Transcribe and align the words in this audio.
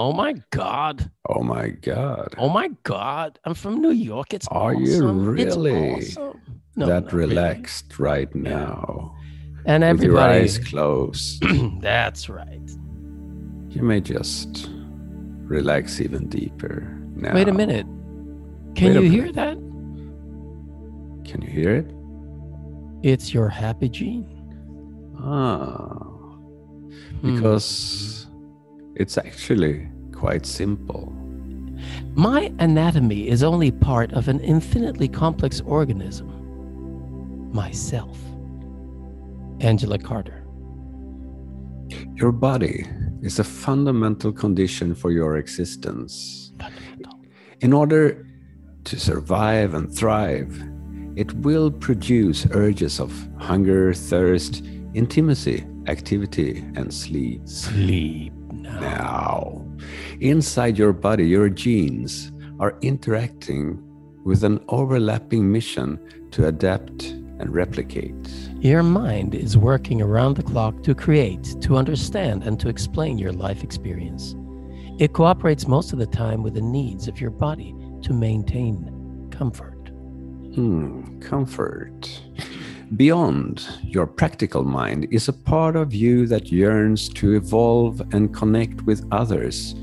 Oh 0.00 0.12
my 0.14 0.32
God. 0.48 1.10
Oh 1.28 1.42
my 1.42 1.68
God. 1.68 2.34
Oh 2.38 2.48
my 2.48 2.68
God. 2.84 3.38
I'm 3.44 3.52
from 3.52 3.82
New 3.82 3.90
York. 3.90 4.32
It's 4.32 4.48
Are 4.48 4.72
awesome. 4.74 4.84
you 4.86 5.30
really 5.30 5.92
awesome. 5.92 6.40
No, 6.74 6.86
that 6.86 7.04
not 7.04 7.12
really. 7.12 7.34
relaxed 7.36 7.98
right 7.98 8.34
now? 8.34 9.14
And 9.66 9.82
With 9.82 10.02
your 10.02 10.16
everybody. 10.18 10.40
eyes 10.44 10.58
closed. 10.58 11.44
That's 11.82 12.30
right. 12.30 12.66
you 13.68 13.82
may 13.82 14.00
just 14.00 14.70
relax 15.56 16.00
even 16.00 16.28
deeper 16.30 16.96
now. 17.14 17.34
Wait 17.34 17.48
a 17.48 17.52
minute. 17.52 17.84
Can 18.74 18.94
Wait 18.94 19.02
you 19.04 19.10
hear 19.10 19.30
that? 19.32 19.58
Can 21.28 21.42
you 21.42 21.50
hear 21.50 21.74
it? 21.76 21.90
It's 23.02 23.34
your 23.34 23.50
happy 23.50 23.90
gene. 23.90 24.26
Ah. 25.20 25.98
Hmm. 27.20 27.34
Because 27.34 28.26
it's 28.94 29.18
actually 29.18 29.88
quite 30.12 30.46
simple. 30.46 31.12
My 32.14 32.52
anatomy 32.58 33.28
is 33.28 33.42
only 33.42 33.70
part 33.70 34.12
of 34.12 34.28
an 34.28 34.40
infinitely 34.40 35.08
complex 35.08 35.60
organism. 35.60 36.28
Myself. 37.52 38.18
Angela 39.60 39.98
Carter. 39.98 40.44
Your 42.14 42.32
body 42.32 42.86
is 43.22 43.38
a 43.38 43.44
fundamental 43.44 44.32
condition 44.32 44.94
for 44.94 45.10
your 45.10 45.36
existence. 45.36 46.52
Fundamental. 46.58 47.20
In 47.60 47.72
order 47.72 48.26
to 48.84 48.98
survive 48.98 49.74
and 49.74 49.92
thrive, 49.94 50.62
it 51.16 51.32
will 51.34 51.70
produce 51.70 52.46
urges 52.52 53.00
of 53.00 53.12
hunger, 53.38 53.92
thirst, 53.92 54.64
intimacy, 54.94 55.66
activity, 55.86 56.64
and 56.76 56.92
sleep. 56.92 57.46
Sleep 57.46 58.32
now. 58.62 59.64
Inside 60.20 60.78
your 60.78 60.92
body, 60.92 61.26
your 61.26 61.48
genes 61.48 62.32
are 62.58 62.76
interacting 62.82 63.82
with 64.24 64.44
an 64.44 64.62
overlapping 64.68 65.50
mission 65.50 65.98
to 66.32 66.46
adapt 66.46 67.04
and 67.40 67.54
replicate. 67.54 68.28
Your 68.60 68.82
mind 68.82 69.34
is 69.34 69.56
working 69.56 70.02
around 70.02 70.36
the 70.36 70.42
clock 70.42 70.82
to 70.82 70.94
create, 70.94 71.56
to 71.62 71.76
understand, 71.76 72.42
and 72.42 72.60
to 72.60 72.68
explain 72.68 73.16
your 73.16 73.32
life 73.32 73.64
experience. 73.64 74.36
It 74.98 75.14
cooperates 75.14 75.66
most 75.66 75.94
of 75.94 75.98
the 75.98 76.06
time 76.06 76.42
with 76.42 76.54
the 76.54 76.60
needs 76.60 77.08
of 77.08 77.20
your 77.20 77.30
body 77.30 77.74
to 78.02 78.12
maintain 78.12 79.28
comfort. 79.30 79.88
Hmm, 80.54 81.18
comfort. 81.20 82.20
Beyond 82.96 83.64
your 83.84 84.04
practical 84.04 84.64
mind 84.64 85.06
is 85.12 85.28
a 85.28 85.32
part 85.32 85.76
of 85.76 85.94
you 85.94 86.26
that 86.26 86.50
yearns 86.50 87.08
to 87.10 87.36
evolve 87.36 88.00
and 88.12 88.34
connect 88.34 88.82
with 88.82 89.06
others 89.12 89.76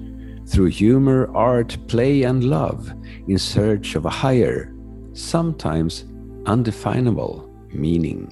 through 0.45 0.65
humor, 0.65 1.31
art, 1.33 1.77
play, 1.87 2.23
and 2.23 2.43
love 2.43 2.93
in 3.29 3.37
search 3.37 3.95
of 3.95 4.05
a 4.05 4.09
higher, 4.09 4.73
sometimes 5.13 6.03
undefinable 6.47 7.49
meaning. 7.73 8.29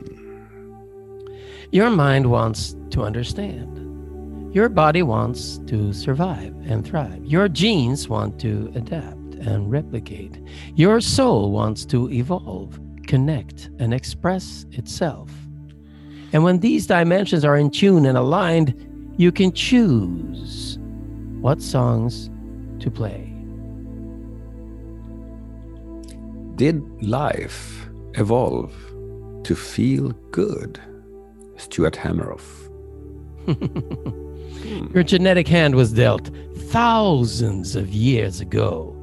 Your 1.72 1.90
mind 1.90 2.30
wants 2.30 2.76
to 2.90 3.04
understand. 3.04 4.54
Your 4.54 4.68
body 4.68 5.04
wants 5.04 5.60
to 5.68 5.94
survive 5.94 6.54
and 6.66 6.86
thrive. 6.86 7.24
Your 7.24 7.48
genes 7.48 8.10
want 8.10 8.40
to 8.42 8.74
adapt 8.76 9.36
and 9.36 9.72
replicate. 9.72 10.38
Your 10.76 11.00
soul 11.00 11.52
wants 11.52 11.86
to 11.86 12.12
evolve, 12.12 12.78
connect, 13.16 13.70
and 13.80 13.94
express 13.94 14.66
itself. 14.74 15.32
And 16.34 16.44
when 16.44 16.60
these 16.60 16.86
dimensions 16.86 17.46
are 17.46 17.56
in 17.56 17.70
tune 17.70 18.06
and 18.06 18.18
aligned, 18.18 18.76
you 19.16 19.32
can 19.32 19.54
choose 19.54 20.78
what 21.40 21.62
songs 21.62 22.30
to 22.82 22.92
play. 22.92 23.32
Did 26.58 26.84
life 27.02 27.88
evolve 28.16 28.74
to 29.46 29.56
feel 29.56 30.10
good? 30.32 30.78
Stuart 31.56 31.94
Hameroff. 31.94 32.48
Your 34.94 35.04
genetic 35.04 35.48
hand 35.48 35.76
was 35.76 35.94
dealt 35.94 36.30
thousands 36.68 37.78
of 37.78 37.94
years 37.94 38.42
ago. 38.42 38.95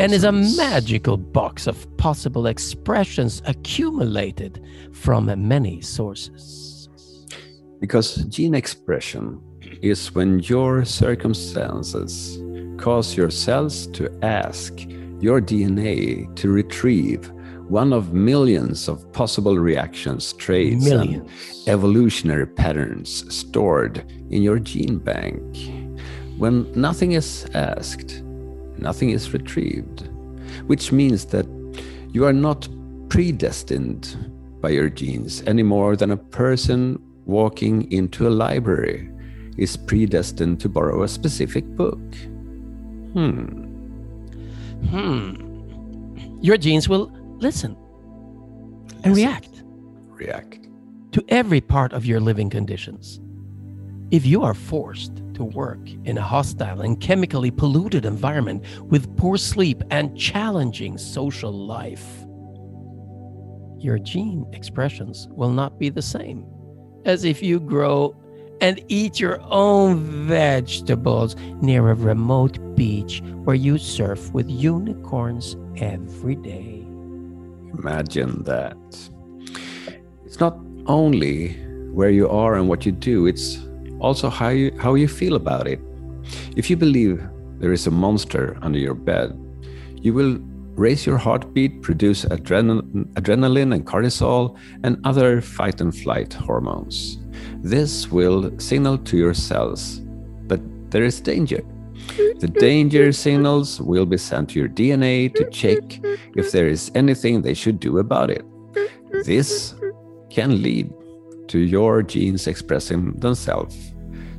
And 0.00 0.12
is 0.12 0.24
a 0.24 0.32
magical 0.32 1.16
box 1.16 1.66
of 1.66 1.96
possible 1.96 2.46
expressions 2.46 3.42
accumulated 3.46 4.64
from 4.92 5.30
many 5.48 5.80
sources. 5.80 6.88
Because 7.80 8.16
gene 8.26 8.54
expression 8.54 9.40
is 9.82 10.14
when 10.14 10.38
your 10.40 10.84
circumstances 10.84 12.38
cause 12.78 13.16
your 13.16 13.30
cells 13.30 13.86
to 13.88 14.08
ask 14.22 14.72
your 15.20 15.40
DNA 15.40 16.34
to 16.36 16.50
retrieve 16.50 17.30
one 17.68 17.92
of 17.92 18.12
millions 18.12 18.88
of 18.88 19.10
possible 19.12 19.56
reactions, 19.56 20.32
traits, 20.34 20.86
and 20.90 21.28
evolutionary 21.66 22.46
patterns 22.46 23.24
stored 23.34 24.04
in 24.30 24.42
your 24.42 24.58
gene 24.58 24.98
bank. 24.98 25.40
When 26.38 26.70
nothing 26.72 27.12
is 27.12 27.46
asked, 27.54 28.22
nothing 28.78 29.10
is 29.10 29.32
retrieved, 29.32 30.08
which 30.66 30.92
means 30.92 31.26
that 31.26 31.46
you 32.10 32.24
are 32.24 32.32
not 32.32 32.68
predestined 33.08 34.16
by 34.60 34.70
your 34.70 34.88
genes 34.88 35.42
any 35.46 35.62
more 35.62 35.96
than 35.96 36.10
a 36.10 36.16
person 36.16 36.98
walking 37.26 37.90
into 37.92 38.26
a 38.26 38.30
library 38.30 39.08
is 39.58 39.76
predestined 39.76 40.60
to 40.60 40.68
borrow 40.68 41.02
a 41.02 41.08
specific 41.08 41.64
book. 41.76 42.00
Hmm. 43.12 43.64
Hmm. 44.88 46.38
Your 46.40 46.56
genes 46.56 46.88
will 46.88 47.10
listen 47.38 47.76
and 49.04 49.14
react 49.14 49.62
React. 50.08 50.68
to 51.12 51.24
every 51.28 51.60
part 51.60 51.92
of 51.92 52.04
your 52.04 52.20
living 52.20 52.50
conditions. 52.50 53.20
If 54.10 54.26
you 54.26 54.42
are 54.42 54.54
forced 54.54 55.21
to 55.34 55.44
work 55.44 55.80
in 56.04 56.18
a 56.18 56.22
hostile 56.22 56.80
and 56.80 57.00
chemically 57.00 57.50
polluted 57.50 58.04
environment 58.04 58.64
with 58.82 59.16
poor 59.16 59.36
sleep 59.36 59.82
and 59.90 60.16
challenging 60.16 60.98
social 60.98 61.52
life, 61.52 62.24
your 63.78 63.98
gene 63.98 64.46
expressions 64.52 65.28
will 65.30 65.50
not 65.50 65.78
be 65.78 65.88
the 65.88 66.02
same 66.02 66.46
as 67.04 67.24
if 67.24 67.42
you 67.42 67.58
grow 67.58 68.16
and 68.60 68.82
eat 68.86 69.18
your 69.18 69.40
own 69.50 69.98
vegetables 70.26 71.34
near 71.60 71.90
a 71.90 71.94
remote 71.94 72.76
beach 72.76 73.20
where 73.42 73.56
you 73.56 73.76
surf 73.76 74.30
with 74.32 74.48
unicorns 74.48 75.56
every 75.76 76.36
day. 76.36 76.84
Imagine 77.76 78.44
that. 78.44 78.76
It's 80.24 80.38
not 80.38 80.56
only 80.86 81.54
where 81.92 82.10
you 82.10 82.28
are 82.28 82.54
and 82.54 82.68
what 82.68 82.86
you 82.86 82.92
do, 82.92 83.26
it's 83.26 83.58
also 84.02 84.28
how 84.28 84.48
you, 84.48 84.76
how 84.78 84.94
you 84.94 85.08
feel 85.08 85.36
about 85.36 85.66
it. 85.66 85.80
If 86.56 86.68
you 86.68 86.76
believe 86.76 87.22
there 87.58 87.72
is 87.72 87.86
a 87.86 87.90
monster 87.90 88.58
under 88.60 88.78
your 88.78 88.94
bed, 88.94 89.38
you 89.96 90.12
will 90.12 90.38
raise 90.74 91.06
your 91.06 91.18
heartbeat, 91.18 91.82
produce 91.82 92.24
adrenal- 92.24 92.82
adrenaline 93.14 93.72
and 93.74 93.86
cortisol, 93.86 94.58
and 94.82 94.98
other 95.04 95.40
fight 95.40 95.80
and 95.80 95.96
flight 95.96 96.32
hormones. 96.32 97.18
This 97.62 98.10
will 98.10 98.50
signal 98.58 98.98
to 98.98 99.16
your 99.16 99.34
cells 99.34 100.00
that 100.48 100.60
there 100.90 101.04
is 101.04 101.20
danger. 101.20 101.62
The 102.40 102.48
danger 102.48 103.12
signals 103.12 103.80
will 103.80 104.06
be 104.06 104.18
sent 104.18 104.50
to 104.50 104.58
your 104.58 104.68
DNA 104.68 105.32
to 105.36 105.48
check 105.50 106.00
if 106.34 106.50
there 106.50 106.66
is 106.66 106.90
anything 106.96 107.42
they 107.42 107.54
should 107.54 107.78
do 107.78 107.98
about 107.98 108.30
it. 108.30 108.44
This 109.24 109.74
can 110.30 110.62
lead 110.62 110.90
to 111.48 111.58
your 111.58 112.02
genes 112.02 112.46
expressing 112.48 113.12
themselves 113.20 113.91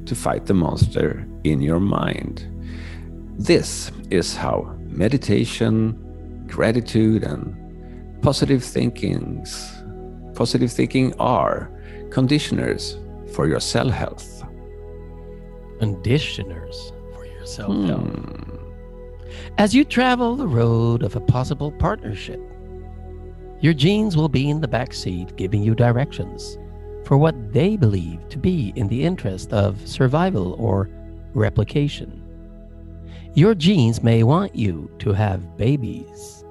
to 0.05 0.15
fight 0.15 0.45
the 0.45 0.53
monster 0.53 1.25
in 1.43 1.61
your 1.61 1.79
mind. 1.79 2.47
This 3.37 3.91
is 4.09 4.35
how 4.35 4.75
meditation, 4.87 6.45
gratitude, 6.47 7.23
and 7.23 8.21
positive 8.21 8.63
thinkings, 8.63 9.71
positive 10.35 10.71
thinking 10.71 11.13
are 11.19 11.69
conditioners 12.11 12.97
for 13.33 13.47
your 13.47 13.59
cell 13.59 13.89
health. 13.89 14.43
Conditioners 15.79 16.93
for 17.13 17.25
your 17.25 17.45
help. 17.45 17.71
Hmm. 17.71 18.53
As 19.57 19.75
you 19.75 19.83
travel 19.83 20.35
the 20.35 20.47
road 20.47 21.03
of 21.03 21.15
a 21.15 21.21
possible 21.21 21.71
partnership, 21.71 22.39
your 23.59 23.73
genes 23.73 24.15
will 24.15 24.29
be 24.29 24.49
in 24.49 24.61
the 24.61 24.67
back 24.67 24.93
seat 24.93 25.35
giving 25.35 25.63
you 25.63 25.73
directions 25.73 26.57
for 27.13 27.17
what 27.17 27.53
they 27.53 27.77
believe 27.77 28.27
to 28.27 28.39
be 28.39 28.73
in 28.75 28.87
the 28.87 29.03
interest 29.03 29.53
of 29.53 29.87
survival 29.87 30.53
or 30.53 30.89
replication. 31.35 32.23
Your 33.35 33.53
genes 33.53 34.01
may 34.01 34.23
want 34.23 34.55
you 34.55 34.89
to 34.97 35.13
have 35.13 35.55
babies 35.55 36.43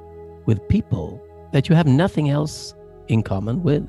with 0.47 0.69
people 0.69 1.21
that 1.51 1.69
you 1.69 1.75
have 1.75 1.89
nothing 1.89 2.31
else 2.31 2.77
in 3.09 3.25
common 3.25 3.65
with. 3.65 3.85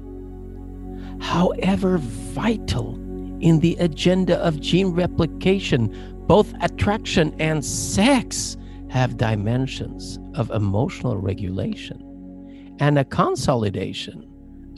However 1.21 1.99
vital 1.99 2.95
in 3.39 3.59
the 3.59 3.75
agenda 3.75 4.39
of 4.39 4.59
gene 4.59 4.95
replication 4.95 6.25
Both 6.25 6.55
attraction 6.59 7.35
and 7.39 7.63
sex 7.63 8.57
have 8.89 9.17
dimensions 9.17 10.17
of 10.33 10.49
emotional 10.49 11.17
regulation 11.17 12.75
and 12.79 12.97
a 12.97 13.05
consolidation 13.05 14.27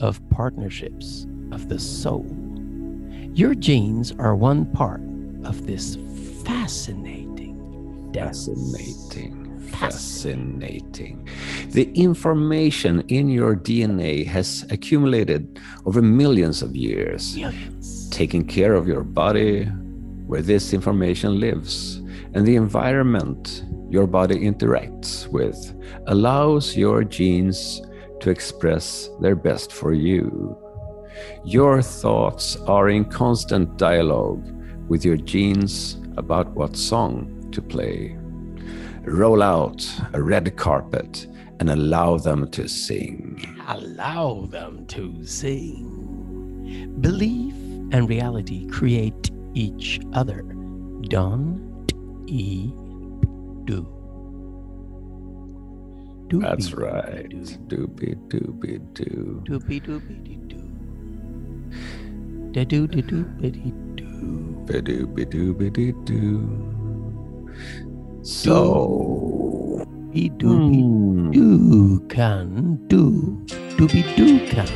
of 0.02 0.20
partnerships 0.28 1.26
of 1.52 1.68
the 1.68 1.78
soul. 1.78 2.26
Your 3.34 3.54
genes 3.54 4.12
are 4.18 4.34
one 4.34 4.66
part 4.72 5.00
of 5.44 5.66
this 5.66 5.96
fascinating 6.44 8.10
dance. 8.12 8.46
Fascinating. 8.46 9.42
Fascinating. 9.70 11.28
The 11.70 11.92
information 11.92 13.00
in 13.08 13.28
your 13.28 13.54
DNA 13.56 14.24
has 14.26 14.64
accumulated 14.70 15.60
over 15.84 16.00
millions 16.00 16.62
of 16.62 16.74
years, 16.74 17.36
Millions. 17.36 18.08
taking 18.10 18.46
care 18.46 18.74
of 18.74 18.88
your 18.88 19.02
body, 19.04 19.64
where 20.26 20.40
this 20.42 20.72
information 20.72 21.38
lives, 21.40 21.96
and 22.32 22.46
the 22.46 22.56
environment 22.56 23.64
your 23.90 24.06
body 24.06 24.36
interacts 24.36 25.26
with 25.28 25.74
allows 26.06 26.76
your 26.76 27.04
genes 27.04 27.82
to 28.20 28.30
express 28.30 29.10
their 29.20 29.36
best 29.36 29.72
for 29.72 29.92
you. 29.92 30.56
Your 31.44 31.82
thoughts 31.82 32.56
are 32.66 32.88
in 32.88 33.04
constant 33.04 33.76
dialogue 33.76 34.44
with 34.88 35.04
your 35.04 35.16
genes 35.16 35.98
about 36.16 36.48
what 36.52 36.76
song 36.76 37.48
to 37.52 37.62
play. 37.62 38.16
Roll 39.02 39.42
out 39.42 39.88
a 40.12 40.22
red 40.22 40.56
carpet 40.56 41.26
and 41.60 41.70
allow 41.70 42.18
them 42.18 42.50
to 42.50 42.68
sing. 42.68 43.56
Allow 43.68 44.46
them 44.50 44.86
to 44.86 45.24
sing. 45.24 46.96
Belief 47.00 47.54
and 47.92 48.08
reality 48.08 48.66
create 48.68 49.30
each 49.54 50.00
other. 50.12 50.42
Don't 51.08 51.92
e 52.26 52.72
do. 53.64 53.86
Doopy 56.28 56.42
That's 56.42 56.72
right. 56.72 57.28
doo. 57.68 57.86
Doopy 57.86 58.14
doopy 58.28 58.94
doo. 58.94 59.42
Doopy 59.44 60.24
dee 60.24 60.36
doo. 60.48 60.65
Da 62.56 62.64
doo 62.64 62.86
doo 62.88 63.02
doopy 63.02 63.48
dee 63.52 63.72
doo. 63.96 64.64
Ba-doopy 64.66 65.24
doopy 65.32 65.66
dee 65.76 65.92
doo. 66.08 66.40
So. 68.22 68.60
Doopy 69.84 70.22
doopy 70.40 70.80
hmm, 70.80 71.30
doo 71.36 72.00
can 72.08 72.78
do. 72.88 73.02
Doopy 73.76 74.00
doo 74.16 74.40
can. 74.48 74.72